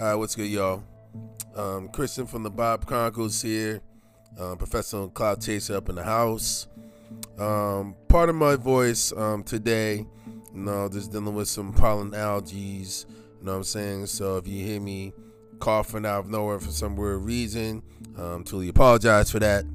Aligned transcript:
All 0.00 0.06
right, 0.06 0.14
what's 0.14 0.34
good, 0.34 0.48
y'all? 0.48 0.82
Um, 1.54 1.90
from 1.90 2.42
the 2.42 2.50
Bob 2.50 2.86
Chronicles 2.86 3.42
here. 3.42 3.82
Um, 4.38 4.56
professional 4.56 5.10
cloud 5.10 5.42
chaser 5.42 5.76
up 5.76 5.90
in 5.90 5.94
the 5.94 6.02
house. 6.02 6.68
Um, 7.38 7.94
part 8.08 8.30
of 8.30 8.34
my 8.34 8.56
voice 8.56 9.12
um, 9.14 9.42
today, 9.42 10.06
you 10.54 10.60
know, 10.60 10.88
just 10.88 11.12
dealing 11.12 11.34
with 11.34 11.48
some 11.48 11.74
pollen 11.74 12.12
allergies. 12.12 13.04
You 13.10 13.44
know 13.44 13.52
what 13.52 13.58
I'm 13.58 13.64
saying? 13.64 14.06
So 14.06 14.38
if 14.38 14.48
you 14.48 14.64
hear 14.64 14.80
me 14.80 15.12
coughing 15.58 16.06
out 16.06 16.20
of 16.20 16.30
nowhere 16.30 16.60
for 16.60 16.70
some 16.70 16.96
weird 16.96 17.20
reason, 17.20 17.82
um, 18.16 18.42
truly 18.44 18.70
apologize 18.70 19.30
for 19.30 19.40
that. 19.40 19.66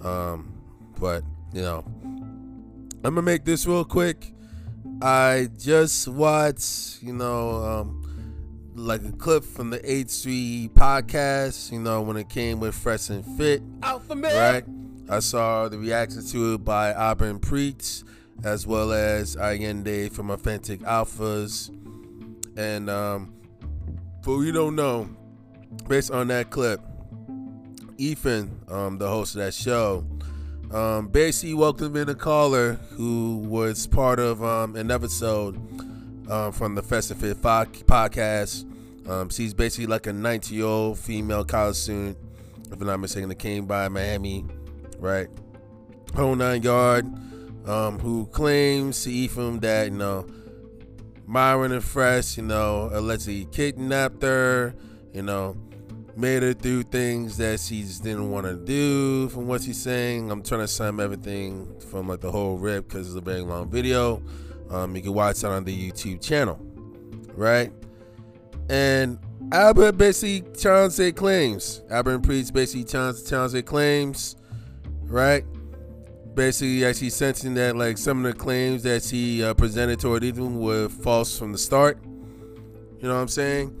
Um, 0.00 0.62
but 1.00 1.24
you 1.52 1.62
know, 1.62 1.82
I'm 2.04 3.00
gonna 3.02 3.22
make 3.22 3.44
this 3.44 3.66
real 3.66 3.84
quick. 3.84 4.32
I 5.02 5.48
just 5.58 6.06
watched, 6.06 7.02
you 7.02 7.14
know, 7.14 7.64
um, 7.64 7.95
like 8.76 9.02
a 9.04 9.12
clip 9.12 9.42
from 9.42 9.70
the 9.70 9.78
H3 9.78 10.70
podcast, 10.70 11.72
you 11.72 11.80
know, 11.80 12.02
when 12.02 12.16
it 12.18 12.28
came 12.28 12.60
with 12.60 12.74
Fresh 12.74 13.08
and 13.08 13.24
Fit. 13.36 13.62
Alpha 13.82 14.14
Man. 14.14 14.36
Right? 14.36 14.64
I 15.08 15.20
saw 15.20 15.68
the 15.68 15.78
reaction 15.78 16.24
to 16.26 16.54
it 16.54 16.64
by 16.64 16.92
Aba 16.92 17.34
& 17.34 17.40
Preach 17.40 18.02
as 18.44 18.66
well 18.66 18.92
as 18.92 19.34
Ayindei 19.36 20.12
from 20.12 20.30
Authentic 20.30 20.80
Alphas. 20.80 21.70
And 22.58 22.90
um, 22.90 23.34
for 24.22 24.44
you 24.44 24.52
don't 24.52 24.76
know, 24.76 25.08
based 25.88 26.10
on 26.10 26.28
that 26.28 26.50
clip, 26.50 26.80
Ethan, 27.96 28.60
um, 28.68 28.98
the 28.98 29.08
host 29.08 29.36
of 29.36 29.40
that 29.40 29.54
show, 29.54 30.04
um, 30.70 31.08
basically 31.08 31.54
welcomed 31.54 31.96
in 31.96 32.08
a 32.10 32.14
caller 32.14 32.74
who 32.90 33.38
was 33.38 33.86
part 33.86 34.18
of 34.18 34.44
um, 34.44 34.76
an 34.76 34.90
episode 34.90 35.56
um, 36.28 36.52
from 36.52 36.74
the 36.74 36.82
Fresh 36.82 37.10
and 37.10 37.20
Fit 37.20 37.40
podcast. 37.42 38.64
Um, 39.08 39.28
she's 39.28 39.54
basically 39.54 39.86
like 39.86 40.06
a 40.06 40.12
19 40.12 40.56
year 40.56 40.66
old 40.66 40.98
female 40.98 41.44
college 41.44 41.76
student, 41.76 42.18
if 42.70 42.80
I'm 42.80 42.86
not 42.86 42.98
mistaken, 42.98 43.28
that 43.28 43.38
came 43.38 43.66
by 43.66 43.88
Miami, 43.88 44.44
right? 44.98 45.28
Whole 46.14 46.34
nine 46.34 46.62
yard, 46.62 47.06
um, 47.66 47.98
who 47.98 48.26
claims 48.26 49.04
to 49.04 49.12
Ephraim 49.12 49.60
that, 49.60 49.90
you 49.90 49.96
know, 49.96 50.26
Myron 51.26 51.72
and 51.72 51.84
Fresh, 51.84 52.36
you 52.36 52.42
know, 52.42 52.88
allegedly 52.92 53.46
kidnapped 53.46 54.22
her, 54.22 54.74
you 55.12 55.22
know, 55.22 55.56
made 56.16 56.42
her 56.42 56.54
do 56.54 56.82
things 56.82 57.36
that 57.36 57.60
she 57.60 57.82
just 57.82 58.02
didn't 58.02 58.30
want 58.30 58.46
to 58.46 58.56
do 58.56 59.28
from 59.28 59.46
what 59.46 59.62
she's 59.62 59.80
saying. 59.80 60.30
I'm 60.30 60.42
trying 60.42 60.62
to 60.62 60.68
sum 60.68 60.98
everything 60.98 61.78
from 61.90 62.08
like 62.08 62.20
the 62.20 62.30
whole 62.30 62.56
rip 62.56 62.88
because 62.88 63.08
it's 63.08 63.16
a 63.16 63.20
very 63.20 63.42
long 63.42 63.68
video. 63.68 64.22
Um, 64.70 64.96
you 64.96 65.02
can 65.02 65.14
watch 65.14 65.38
it 65.38 65.44
on 65.44 65.64
the 65.64 65.90
YouTube 65.90 66.20
channel, 66.20 66.58
right? 67.34 67.72
And 68.68 69.18
Albert 69.52 69.92
basically 69.92 70.40
their 70.88 71.12
claims. 71.12 71.82
Aba 71.90 72.18
& 72.18 72.20
Preach 72.20 72.52
basically 72.52 72.84
challenged, 72.84 73.28
challenged 73.28 73.66
claims, 73.66 74.36
right? 75.02 75.44
Basically, 76.34 76.84
actually 76.84 77.10
sensing 77.10 77.54
that 77.54 77.76
like 77.76 77.96
some 77.96 78.24
of 78.24 78.32
the 78.32 78.38
claims 78.38 78.82
that 78.82 79.02
she 79.04 79.42
uh, 79.42 79.54
presented 79.54 80.00
toward 80.00 80.24
Ethan 80.24 80.60
were 80.60 80.88
false 80.88 81.38
from 81.38 81.52
the 81.52 81.58
start. 81.58 81.98
You 82.04 83.08
know 83.08 83.14
what 83.14 83.20
I'm 83.20 83.28
saying? 83.28 83.74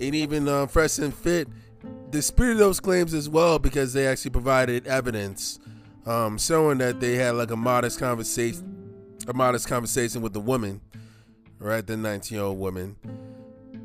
And 0.00 0.14
even 0.14 0.48
uh, 0.48 0.66
Fresh 0.66 0.98
and 0.98 1.14
Fit 1.14 1.48
disputed 2.10 2.58
those 2.58 2.80
claims 2.80 3.14
as 3.14 3.28
well 3.28 3.58
because 3.58 3.92
they 3.92 4.06
actually 4.06 4.30
provided 4.32 4.86
evidence 4.86 5.60
um, 6.06 6.38
showing 6.38 6.78
that 6.78 6.98
they 6.98 7.14
had 7.14 7.32
like 7.34 7.50
a 7.50 7.56
modest 7.56 8.00
conversation 8.00 8.79
a 9.30 9.32
modest 9.32 9.68
conversation 9.68 10.22
with 10.22 10.32
the 10.32 10.40
woman, 10.40 10.80
right? 11.58 11.86
The 11.86 11.96
19 11.96 12.36
year 12.36 12.44
old 12.44 12.58
woman, 12.58 12.96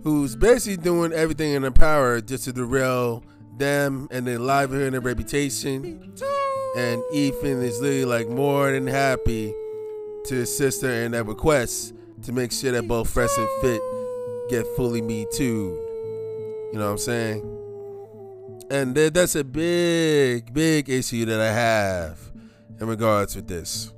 who's 0.03 0.35
basically 0.35 0.83
doing 0.83 1.13
everything 1.13 1.53
in 1.53 1.63
her 1.63 1.71
power 1.71 2.19
just 2.19 2.45
to 2.45 2.53
derail 2.53 3.23
them 3.57 4.07
and 4.11 4.25
their 4.25 4.39
livelihood 4.39 4.87
and 4.87 4.93
their 4.95 5.01
reputation. 5.01 6.13
And 6.75 7.01
Ethan 7.13 7.61
is 7.61 7.79
literally 7.79 8.05
like 8.05 8.27
more 8.27 8.71
than 8.71 8.87
happy 8.87 9.53
to 10.25 10.41
assist 10.41 10.81
her 10.81 11.03
in 11.03 11.11
that 11.11 11.25
request 11.25 11.93
to 12.23 12.31
make 12.31 12.51
sure 12.51 12.71
that 12.71 12.87
both 12.87 13.09
Fresh 13.09 13.37
and 13.37 13.47
Fit 13.61 13.81
get 14.49 14.65
fully 14.75 15.01
Me 15.01 15.27
Too. 15.31 15.79
You 16.73 16.79
know 16.79 16.85
what 16.85 16.91
I'm 16.91 16.97
saying? 16.97 17.51
And 18.71 18.95
that's 18.95 19.35
a 19.35 19.43
big, 19.43 20.51
big 20.51 20.89
issue 20.89 21.25
that 21.25 21.39
I 21.39 21.53
have 21.53 22.19
in 22.79 22.87
regards 22.87 23.35
with 23.35 23.47
this. 23.47 23.93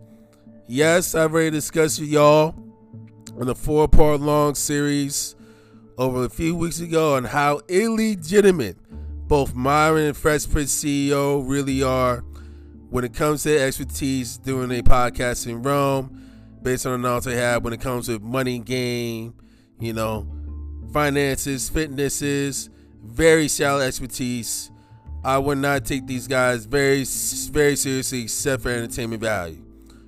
Yes, 0.69 1.15
I've 1.15 1.33
already 1.33 1.51
discussed 1.51 1.97
with 2.01 2.09
y'all 2.09 2.53
in 3.39 3.47
a 3.47 3.55
four 3.55 3.87
part 3.87 4.19
long 4.19 4.53
series 4.53 5.33
over 5.97 6.25
a 6.25 6.29
few 6.29 6.57
weeks 6.57 6.81
ago 6.81 7.15
on 7.15 7.23
how 7.23 7.61
illegitimate 7.69 8.75
both 9.29 9.55
Myron 9.55 10.07
and 10.07 10.17
Fresh 10.17 10.49
Prince 10.49 10.83
CEO 10.83 11.41
really 11.47 11.83
are 11.83 12.17
when 12.89 13.05
it 13.05 13.13
comes 13.13 13.43
to 13.43 13.57
expertise 13.57 14.37
doing 14.37 14.69
a 14.77 14.83
podcast 14.83 15.47
in 15.47 15.61
Rome, 15.61 16.29
based 16.61 16.85
on 16.85 17.01
the 17.01 17.07
knowledge 17.07 17.23
they 17.23 17.37
have 17.37 17.63
when 17.63 17.71
it 17.71 17.79
comes 17.79 18.07
to 18.07 18.19
money 18.19 18.59
game, 18.59 19.35
you 19.79 19.93
know, 19.93 20.27
finances, 20.91 21.69
fitnesses, 21.69 22.69
very 23.01 23.47
shallow 23.47 23.79
expertise. 23.79 24.69
I 25.23 25.37
would 25.37 25.59
not 25.59 25.85
take 25.85 26.07
these 26.07 26.27
guys 26.27 26.65
very, 26.65 27.05
very 27.51 27.77
seriously 27.77 28.23
except 28.23 28.63
for 28.63 28.69
entertainment 28.69 29.21
value. 29.21 29.66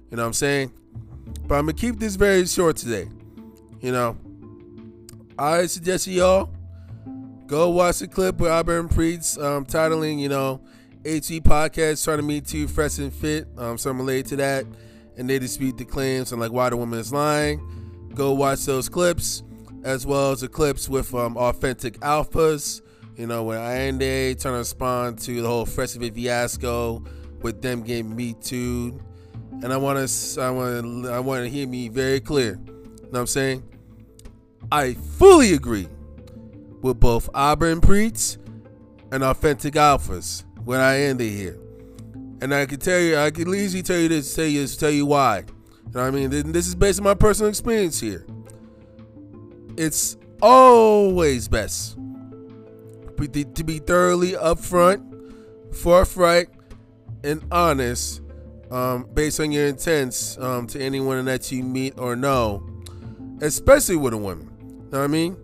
You 0.10 0.18
know 0.18 0.24
what 0.24 0.28
I'm 0.28 0.34
saying? 0.34 0.72
But 1.48 1.56
I'm 1.56 1.66
gonna 1.66 1.74
keep 1.74 2.00
this 2.00 2.16
very 2.16 2.46
short 2.46 2.78
today. 2.78 3.08
You 3.82 3.92
know, 3.92 4.18
I 5.38 5.68
suggest 5.68 6.08
y'all 6.08 6.50
go 7.46 7.70
watch 7.70 8.00
the 8.00 8.08
clip 8.08 8.40
with 8.40 8.52
Aba 8.52 8.84
& 8.84 8.90
Preach 8.90 9.38
um, 9.38 9.66
titling, 9.66 10.20
you 10.20 10.30
know, 10.30 10.62
HE 11.04 11.42
podcast 11.42 12.04
trying 12.04 12.18
to 12.18 12.24
meet 12.24 12.46
too 12.46 12.68
fresh 12.68 13.00
and 13.00 13.14
fit. 13.14 13.48
Um, 13.58 13.78
some 13.78 13.98
related 13.98 14.28
to 14.28 14.36
that, 14.38 14.66
and 15.18 15.30
they 15.30 15.40
dispute 15.40 15.78
the 15.78 15.86
claims 15.86 16.32
and 16.32 16.42
like 16.42 16.52
why 16.52 16.70
the 16.70 16.78
woman 16.78 17.00
is 17.00 17.14
lying. 17.14 18.10
Go 18.14 18.34
watch 18.34 18.66
those 18.66 18.90
clips, 18.90 19.44
as 19.84 20.06
well 20.06 20.32
as 20.32 20.42
the 20.42 20.48
clips 20.48 20.90
with 20.90 21.14
um, 21.14 21.38
authentic 21.38 22.00
alphas. 22.00 22.82
You 23.16 23.28
know, 23.28 23.44
when 23.44 23.60
Ayindei 23.60 24.40
trying 24.42 24.54
to 24.54 24.60
respond 24.60 25.20
to 25.20 25.42
the 25.42 25.48
whole 25.48 25.66
fresh 25.66 25.94
and 25.94 26.04
fit 26.04 26.16
fiasco 26.16 27.04
with 27.42 27.62
them 27.62 27.84
getting 27.84 28.16
me 28.16 28.34
too 28.34 29.00
and 29.62 29.74
I 29.74 29.78
want 29.78 30.08
to 30.08 30.42
I 30.42 30.50
want 30.50 31.06
I 31.08 31.20
want 31.20 31.44
to 31.44 31.50
hear 31.50 31.68
me 31.68 31.90
very 31.90 32.20
clear. 32.20 32.60
You 32.60 33.04
know 33.04 33.10
what 33.10 33.20
I'm 33.20 33.28
saying? 33.28 33.64
I 34.72 34.94
fully 34.94 35.54
agree 35.54 35.88
with 36.82 37.00
both 37.00 37.30
Aba 37.34 37.76
& 37.80 37.82
Preach 37.82 38.38
and 39.12 39.24
Authentic 39.24 39.74
Alphas 39.74 40.44
when 40.64 40.80
I 40.80 41.00
end 41.00 41.22
it 41.22 41.32
here. 41.32 41.60
And 42.42 42.54
I 42.54 42.66
can 42.66 42.80
tell 42.80 43.00
you, 43.00 43.18
I 43.18 43.32
can 43.32 43.54
easily 43.54 43.84
tell 43.84 43.98
you 43.98 44.08
this, 44.08 44.34
tell 44.34 44.46
you, 44.46 44.66
tell 44.68 44.92
you 44.92 45.06
why. 45.06 45.40
You 45.40 45.46
know 45.94 46.02
what 46.02 46.08
I 46.08 46.12
mean? 46.12 46.52
This 46.52 46.68
is 46.68 46.76
based 46.76 47.00
on 47.00 47.04
my 47.04 47.16
personal 47.16 47.50
experience 47.50 48.00
here. 48.00 48.26
It's 49.76 50.18
always 50.42 51.48
best 51.48 51.98
to 53.18 53.64
be 53.66 53.80
thoroughly 53.80 54.32
upfront, 54.34 55.76
forthright, 55.76 56.48
and 57.24 57.44
honest 57.52 58.22
um, 58.72 59.08
based 59.14 59.40
on 59.40 59.52
your 59.52 59.68
intents 59.68 60.38
um, 60.38 60.68
to 60.68 60.82
anyone 60.82 61.24
that 61.26 61.52
you 61.52 61.64
meet 61.64 61.98
or 61.98 62.16
know, 62.16 62.68
especially 63.42 63.96
with 63.96 64.14
a 64.14 64.18
woman. 64.18 64.50
You 64.60 64.92
know 64.92 65.00
what 65.00 65.04
I 65.04 65.08
mean? 65.08 65.38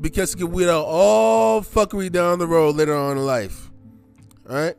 Because 0.00 0.34
it 0.34 0.38
can 0.38 0.52
weed 0.52 0.68
out 0.68 0.84
all 0.86 1.60
fuckery 1.60 2.10
down 2.10 2.38
the 2.38 2.46
road 2.46 2.76
later 2.76 2.94
on 2.94 3.16
in 3.16 3.26
life. 3.26 3.70
All 4.48 4.56
right? 4.56 4.76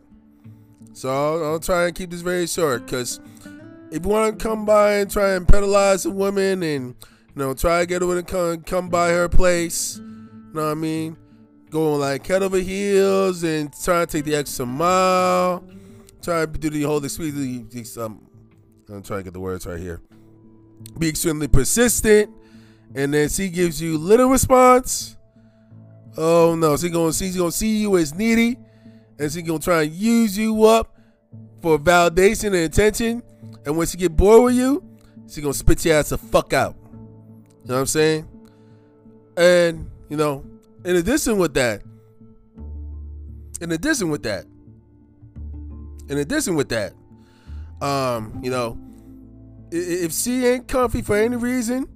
So 0.94 1.10
I'll, 1.10 1.46
I'll 1.46 1.60
try 1.60 1.86
and 1.88 1.96
keep 1.96 2.10
this 2.10 2.22
very 2.22 2.48
short 2.48 2.86
because 2.86 3.20
if 3.92 4.04
you 4.04 4.10
want 4.10 4.38
to 4.38 4.44
come 4.44 4.66
by 4.66 4.96
and 4.96 5.10
try 5.10 5.32
and 5.32 5.48
pedalize 5.48 6.06
a 6.06 6.10
woman 6.10 6.62
and 6.62 6.96
you 6.98 7.36
know 7.36 7.54
try 7.54 7.82
to 7.82 7.86
get 7.86 8.02
her 8.02 8.16
to 8.16 8.24
come 8.24 8.62
come 8.64 8.90
by 8.90 9.10
her 9.10 9.30
place, 9.30 9.98
you 9.98 10.54
know 10.54 10.66
what 10.66 10.72
I 10.72 10.74
mean? 10.74 11.18
Going 11.70 12.00
like 12.00 12.26
head 12.26 12.44
over 12.44 12.58
heels 12.58 13.44
and 13.44 13.72
try 13.82 14.06
to 14.06 14.12
take 14.12 14.26
the 14.26 14.36
extra 14.36 14.66
mile 14.66 15.64
try 16.22 16.46
to 16.46 16.48
do 16.48 16.70
the 16.70 16.84
whole 16.84 17.04
experience. 17.04 17.98
Um, 17.98 18.28
I'm 18.90 19.04
trying 19.04 19.20
to 19.20 19.24
get 19.24 19.34
the 19.34 19.40
words 19.40 19.66
right 19.66 19.80
here. 19.80 20.02
Be 20.98 21.10
extremely 21.10 21.48
persistent, 21.48 22.32
and 22.96 23.14
then 23.14 23.30
she 23.30 23.50
gives 23.50 23.82
you 23.82 23.98
little 23.98 24.30
response. 24.30 25.16
Oh 26.18 26.56
no, 26.56 26.76
she's 26.78 26.92
gonna 26.92 27.14
she's 27.14 27.38
gonna 27.38 27.52
see 27.52 27.78
you 27.78 27.98
as 27.98 28.14
needy, 28.14 28.58
and 29.20 29.32
she's 29.32 29.44
gonna 29.44 29.60
try 29.60 29.84
and 29.84 29.92
use 29.92 30.38
you 30.38 30.66
up 30.66 30.98
for 31.62 31.78
validation 31.78 32.48
and 32.48 32.56
attention. 32.56 33.24
And 33.66 33.78
when 33.78 33.88
she 33.88 33.98
get 33.98 34.16
bored 34.16 34.44
with 34.44 34.56
you, 34.56 34.84
she's 35.28 35.44
gonna 35.44 35.54
spit 35.54 35.86
your 35.86 35.96
ass 35.96 36.10
the 36.10 36.18
fuck 36.18 36.54
out. 36.54 36.76
You 36.84 37.70
know 37.70 37.76
what 37.76 37.80
I'm 37.82 37.86
saying? 37.86 38.28
And 39.38 39.90
you 40.10 40.18
know, 40.18 40.44
in 40.84 40.96
addition 40.96 41.38
with 41.38 41.54
that, 41.54 41.84
in 43.62 43.72
addition 43.72 44.10
with 44.10 44.24
that, 44.24 44.46
in 46.10 46.18
addition 46.18 46.56
with 46.56 46.70
that, 46.70 46.94
um, 47.82 48.40
you 48.44 48.50
know, 48.50 48.78
if 49.72 50.12
she 50.12 50.46
ain't 50.46 50.68
comfy 50.68 51.02
for 51.02 51.16
any 51.16 51.36
reason, 51.36 51.88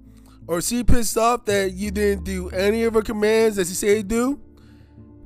or 0.48 0.62
she 0.62 0.84
pissed 0.84 1.18
off 1.18 1.46
that 1.46 1.74
you 1.74 1.92
didn't 1.92 2.24
do 2.24 2.50
any 2.50 2.84
of 2.84 2.94
her 2.94 3.02
commands 3.02 3.56
that 3.56 3.68
she 3.68 3.74
said 3.74 4.08
do, 4.08 4.40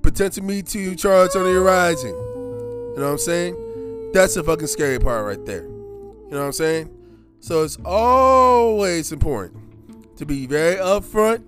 potential 0.02 0.44
Me 0.44 0.62
to 0.62 0.96
charge 0.96 1.36
on 1.36 1.44
the 1.44 1.52
horizon. 1.52 2.10
You 2.10 2.94
know 2.98 3.04
what 3.04 3.12
I'm 3.12 3.18
saying? 3.18 4.12
That's 4.14 4.36
the 4.36 4.44
fucking 4.44 4.68
scary 4.68 5.00
part 5.00 5.26
right 5.26 5.46
there. 5.46 5.64
You 5.64 6.30
know 6.32 6.40
what 6.40 6.46
I'm 6.46 6.52
saying? 6.54 6.94
So 7.40 7.64
it's 7.64 7.78
always 7.86 9.12
important 9.12 10.18
to 10.18 10.26
be 10.26 10.48
very 10.48 10.76
upfront, 10.76 11.44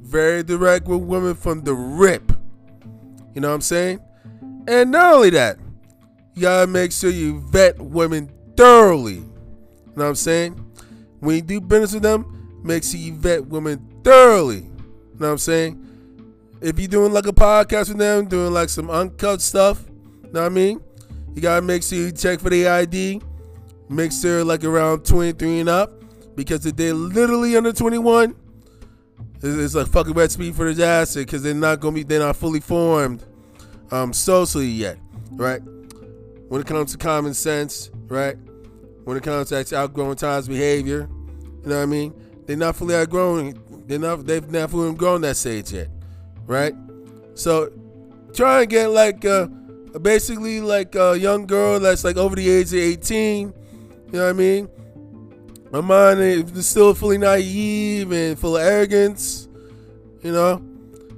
very 0.00 0.42
direct 0.42 0.86
with 0.86 1.00
women 1.00 1.34
from 1.34 1.62
the 1.62 1.74
rip. 1.74 2.32
You 3.34 3.40
know 3.40 3.48
what 3.48 3.54
I'm 3.54 3.60
saying? 3.62 4.00
And 4.68 4.90
not 4.90 5.14
only 5.14 5.30
that, 5.30 5.58
you 6.34 6.42
gotta 6.42 6.66
make 6.66 6.92
sure 6.92 7.10
you 7.10 7.40
vet 7.40 7.80
women 7.80 8.30
thoroughly. 8.56 9.14
You 9.14 9.22
know 9.96 10.04
what 10.04 10.06
I'm 10.06 10.14
saying? 10.14 10.54
When 11.20 11.36
you 11.36 11.42
do 11.42 11.60
business 11.60 11.94
with 11.94 12.02
them, 12.02 12.60
make 12.64 12.84
sure 12.84 12.98
you 12.98 13.14
vet 13.14 13.46
women 13.46 13.86
thoroughly. 14.02 14.56
You 14.56 15.18
know 15.18 15.26
what 15.26 15.28
I'm 15.28 15.38
saying? 15.38 15.78
If 16.60 16.78
you're 16.78 16.88
doing 16.88 17.12
like 17.12 17.26
a 17.26 17.32
podcast 17.32 17.88
with 17.88 17.98
them, 17.98 18.26
doing 18.26 18.52
like 18.52 18.68
some 18.68 18.88
uncut 18.88 19.40
stuff, 19.40 19.84
you 20.24 20.32
know 20.32 20.42
what 20.42 20.46
I 20.46 20.54
mean? 20.54 20.80
You 21.34 21.42
gotta 21.42 21.62
make 21.62 21.82
sure 21.82 21.98
you 21.98 22.12
check 22.12 22.40
for 22.40 22.50
the 22.50 22.66
ID. 22.66 23.20
Make 23.88 24.12
sure 24.12 24.44
like 24.44 24.64
around 24.64 25.04
23 25.04 25.60
and 25.60 25.68
up. 25.68 25.92
Because 26.34 26.64
if 26.64 26.76
they're 26.76 26.94
literally 26.94 27.56
under 27.56 27.72
21, 27.72 28.34
it's 29.42 29.74
like 29.74 29.88
fucking 29.88 30.14
red 30.14 30.30
speed 30.30 30.54
for 30.54 30.64
disaster 30.66 31.20
because 31.20 31.42
they're 31.42 31.52
not 31.52 31.80
gonna 31.80 31.94
be 31.94 32.02
they're 32.04 32.20
not 32.20 32.36
fully 32.36 32.60
formed 32.60 33.24
um 33.90 34.12
socially 34.12 34.68
yet, 34.68 34.98
right? 35.32 35.60
When 36.52 36.60
it 36.60 36.66
comes 36.66 36.92
to 36.92 36.98
common 36.98 37.32
sense, 37.32 37.90
right? 38.08 38.36
When 39.04 39.16
it 39.16 39.22
comes 39.22 39.48
to 39.48 39.56
actually 39.56 39.78
outgrowing 39.78 40.16
times 40.16 40.48
behavior, 40.48 41.08
you 41.08 41.62
know 41.64 41.76
what 41.76 41.82
I 41.82 41.86
mean? 41.86 42.12
They're 42.44 42.58
not 42.58 42.76
fully 42.76 42.94
outgrown. 42.94 43.86
They're 43.86 43.98
not 43.98 44.26
they've 44.26 44.50
not 44.50 44.70
fully 44.70 44.94
grown 44.94 45.22
that 45.22 45.38
stage 45.38 45.72
yet, 45.72 45.88
right? 46.44 46.74
So 47.32 47.72
try 48.34 48.60
and 48.60 48.68
get 48.68 48.88
like 48.88 49.24
uh 49.24 49.46
basically 50.02 50.60
like 50.60 50.94
a 50.94 51.18
young 51.18 51.46
girl 51.46 51.80
that's 51.80 52.04
like 52.04 52.18
over 52.18 52.36
the 52.36 52.50
age 52.50 52.66
of 52.66 52.80
18. 52.80 53.48
You 53.48 53.54
know 54.12 54.24
what 54.24 54.28
I 54.28 54.32
mean? 54.34 54.68
My 55.70 55.80
mind 55.80 56.20
is 56.20 56.66
still 56.66 56.92
fully 56.92 57.16
naive 57.16 58.12
and 58.12 58.38
full 58.38 58.58
of 58.58 58.62
arrogance. 58.62 59.48
You 60.22 60.32
know, 60.32 60.62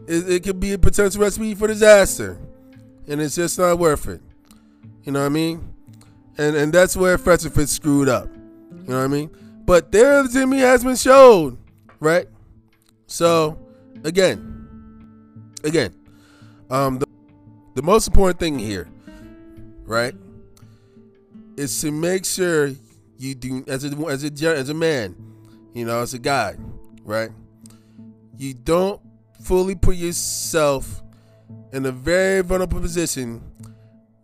it, 0.07 0.31
it 0.31 0.45
could 0.45 0.61
be 0.61 0.75
a 0.75 0.79
potential 0.79 1.23
recipe 1.23 1.57
for 1.57 1.67
disaster, 1.67 2.39
and 3.09 3.21
it's 3.21 3.35
just 3.35 3.59
not 3.59 3.81
worth 3.81 4.07
it. 4.07 4.21
You 5.05 5.13
know 5.13 5.21
what 5.21 5.27
I 5.27 5.31
mean? 5.31 5.75
And 6.39 6.57
and 6.57 6.73
that's 6.73 6.97
where 6.97 7.17
Fresh 7.19 7.45
and 7.45 7.55
Fit 7.55 7.69
screwed 7.69 8.09
up. 8.09 8.29
You 8.71 8.89
know 8.89 8.99
what 8.99 9.05
I 9.05 9.09
mean? 9.09 9.31
But 9.65 9.93
there, 9.93 10.27
Jimmy 10.27 10.59
has 10.59 10.85
been 10.85 10.97
showed, 10.97 11.57
right? 12.01 12.27
So, 13.07 13.59
again, 14.03 15.53
again, 15.63 15.95
um, 16.71 16.99
the, 16.99 17.07
the 17.75 17.83
most 17.83 18.09
important 18.09 18.39
thing 18.41 18.59
here, 18.59 18.89
right, 19.85 20.15
is 21.57 21.81
to 21.81 21.91
make 21.91 22.25
sure 22.25 22.73
you 23.19 23.35
do 23.35 23.65
as 23.69 23.85
a 23.85 23.89
as 24.09 24.25
a 24.25 24.57
as 24.57 24.69
a 24.69 24.75
man, 24.75 25.17
you 25.73 25.85
know, 25.85 26.01
as 26.01 26.15
a 26.15 26.19
guy, 26.19 26.57
right? 27.05 27.31
You 28.37 28.55
don't 28.55 29.01
fully 29.41 29.75
put 29.75 29.97
yourself 29.97 31.03
in 31.73 31.87
a 31.87 31.93
very 31.93 32.43
vulnerable 32.43 32.81
position 32.81 33.43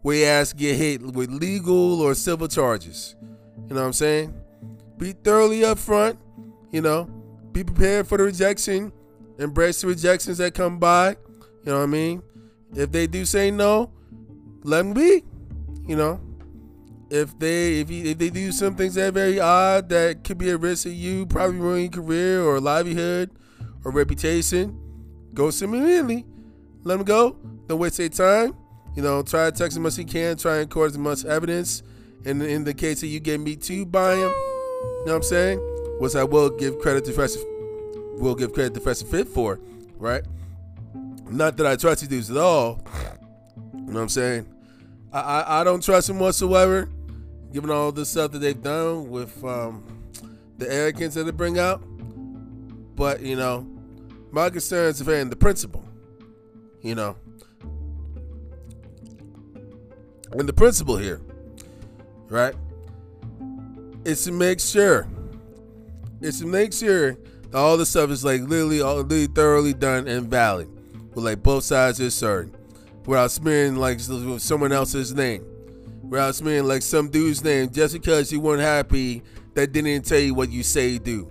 where 0.03 0.17
you 0.17 0.25
ask 0.25 0.57
get 0.57 0.77
hit 0.77 1.03
with 1.03 1.31
legal 1.31 2.01
or 2.01 2.15
civil 2.15 2.49
charges. 2.49 3.17
You 3.69 3.75
know 3.75 3.83
what 3.83 3.87
I'm 3.87 3.93
saying? 3.93 4.35
Be 4.99 5.13
thoroughly 5.13 5.61
upfront. 5.61 6.19
You 6.71 6.83
know, 6.83 7.05
be 7.53 7.65
prepared 7.65 8.07
for 8.07 8.19
the 8.19 8.25
rejection. 8.25 8.93
Embrace 9.39 9.81
the 9.81 9.89
rejections 9.89 10.39
that 10.39 10.55
come 10.55 10.79
by. 10.79 11.11
You 11.11 11.73
know 11.73 11.79
what 11.79 11.85
I 11.85 11.87
mean? 11.87 12.23
If 12.75 12.93
they 12.93 13.07
do 13.07 13.25
say 13.25 13.51
no, 13.51 13.91
let 14.63 14.83
them 14.83 14.93
be. 14.93 15.25
You 15.87 15.97
know, 15.97 16.21
if 17.11 17.37
they 17.39 17.81
if 17.81 17.91
you, 17.91 18.05
if 18.05 18.19
they 18.19 18.31
do 18.31 18.53
some 18.53 18.77
things 18.77 18.95
that 18.95 19.09
are 19.09 19.13
very 19.13 19.41
odd 19.41 19.89
that 19.89 20.23
could 20.25 20.39
be 20.39 20.51
a 20.51 20.57
risk 20.57 20.85
to 20.85 20.91
you, 20.91 21.27
probably 21.27 21.59
ruining 21.59 21.93
your 21.93 22.03
career 22.03 22.45
or 22.45 22.61
livelihood 22.61 23.31
or 23.85 23.91
reputation, 23.91 24.79
go 25.35 25.51
immediately. 25.61 26.25
Let 26.83 26.97
them 26.97 27.05
go. 27.05 27.37
Don't 27.67 27.79
waste 27.79 27.99
their 27.99 28.09
time. 28.09 28.57
You 28.95 29.03
know, 29.03 29.23
try 29.23 29.51
to 29.51 29.57
text 29.57 29.77
as 29.77 29.79
much 29.79 29.93
as 29.93 29.99
you 29.99 30.05
can. 30.05 30.37
Try 30.37 30.59
and 30.59 30.69
record 30.69 30.91
as 30.91 30.99
much 30.99 31.25
evidence. 31.25 31.83
And 32.25 32.43
in 32.43 32.65
the 32.65 32.75
case 32.75 33.01
that 33.01 33.07
you 33.07 33.21
get 33.21 33.41
me 33.41 33.57
too 33.57 33.87
by 33.87 34.13
him, 34.13 34.19
you 34.21 35.03
know 35.07 35.13
what 35.13 35.17
I'm 35.17 35.23
saying? 35.23 35.59
Which 36.01 36.15
I 36.15 36.25
will 36.25 36.51
give 36.51 36.79
credit 36.79 37.05
to 37.07 37.13
Fresh, 37.13 37.33
will 38.19 38.35
give 38.35 38.53
credit 38.53 38.75
to 38.75 38.81
Fresh 38.81 39.03
Fit 39.05 39.29
for, 39.29 39.59
right? 39.97 40.23
Not 41.29 41.57
that 41.59 41.67
I 41.67 41.77
trust 41.77 42.01
these 42.01 42.09
dudes 42.09 42.31
at 42.31 42.37
all. 42.37 42.85
You 43.73 43.81
know 43.81 43.93
what 43.93 44.01
I'm 44.03 44.09
saying? 44.09 44.47
I, 45.13 45.21
I, 45.21 45.61
I 45.61 45.65
don't 45.65 45.83
trust 45.83 46.09
them 46.09 46.19
whatsoever 46.19 46.89
given 47.53 47.71
all 47.71 47.93
the 47.93 48.05
stuff 48.05 48.33
that 48.33 48.39
they've 48.39 48.61
done 48.61 49.11
with 49.11 49.43
um, 49.45 49.85
the 50.59 50.73
arrogance 50.73 51.15
that 51.15 51.25
they 51.25 51.31
bring 51.31 51.59
out. 51.59 51.83
But 52.95 53.21
you 53.21 53.37
know, 53.37 53.67
my 54.31 54.51
concerns 54.51 55.07
are 55.07 55.15
in 55.15 55.31
the 55.31 55.37
principle. 55.37 55.85
You 56.83 56.95
know, 56.95 57.17
and 60.33 60.49
the 60.49 60.53
principle 60.53 60.97
here, 60.97 61.21
right, 62.29 62.55
is 64.05 64.25
to 64.25 64.33
make 64.33 64.61
sure, 64.61 65.09
is 66.21 66.41
to 66.41 66.47
make 66.47 66.73
sure 66.73 67.13
that 67.13 67.55
all 67.55 67.77
the 67.77 67.87
stuff 67.87 68.11
is 68.11 68.25
like 68.25 68.43
literally, 68.43 68.81
all, 68.81 68.97
literally 68.97 69.27
thoroughly 69.27 69.75
done 69.75 70.09
and 70.09 70.29
valid, 70.29 70.69
with 71.15 71.25
like 71.25 71.43
both 71.43 71.65
sides 71.65 72.01
are 72.01 72.11
certain, 72.11 72.55
without 73.07 73.31
smearing 73.31 73.77
like 73.77 74.01
someone 74.01 74.73
else's 74.73 75.15
name 75.15 75.45
without 76.11 76.35
smearing 76.35 76.65
like 76.65 76.83
some 76.83 77.09
dude's 77.09 77.43
name 77.45 77.71
just 77.71 77.95
because 77.95 78.33
you 78.33 78.41
weren't 78.41 78.61
happy 78.61 79.23
that 79.55 79.73
didn't 79.73 80.03
tell 80.03 80.19
you 80.19 80.35
what 80.35 80.51
you 80.51 80.63
say 80.63 80.99
do. 80.99 81.11
You 81.13 81.27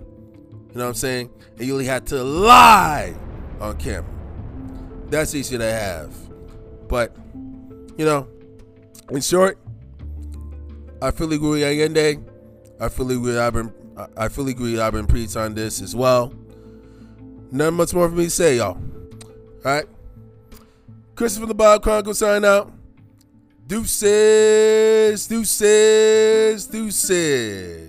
know 0.74 0.84
what 0.84 0.88
I'm 0.88 0.94
saying? 0.94 1.30
And 1.58 1.66
you 1.66 1.74
only 1.74 1.84
had 1.84 2.06
to 2.08 2.24
lie 2.24 3.14
on 3.60 3.76
camera. 3.76 4.10
That's 5.08 5.34
easy 5.34 5.58
to 5.58 5.70
have. 5.70 6.14
But, 6.88 7.14
you 7.96 8.04
know, 8.04 8.28
in 9.10 9.20
short, 9.20 9.58
I 11.02 11.10
fully 11.10 11.36
agree. 11.36 11.64
I 11.64 12.88
fully 12.88 13.16
agree 13.16 13.32
with 13.32 13.38
Ivan, 13.38 13.72
I 14.16 14.28
fully 14.28 14.52
agree 14.52 14.72
with 14.72 14.80
Aba 14.80 15.02
& 15.02 15.06
Preach 15.06 15.36
on 15.36 15.54
this 15.54 15.82
as 15.82 15.94
well. 15.94 16.32
Not 17.50 17.72
much 17.72 17.92
more 17.92 18.08
for 18.08 18.14
me 18.14 18.24
to 18.24 18.30
say, 18.30 18.56
y'all. 18.58 18.78
Alright? 19.64 19.86
Christopher 21.14 21.46
the 21.46 21.54
Bob 21.54 21.82
Chronicle 21.82 22.14
sign 22.14 22.44
out. 22.44 22.72
Deuces, 23.66 25.26
deuces, 25.26 26.66
deuces. 26.66 27.79